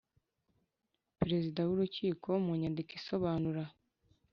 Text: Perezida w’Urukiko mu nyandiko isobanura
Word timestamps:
Perezida 1.19 1.59
w’Urukiko 1.67 2.29
mu 2.45 2.53
nyandiko 2.61 2.91
isobanura 2.99 3.63